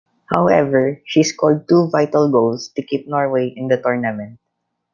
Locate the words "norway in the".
3.07-3.77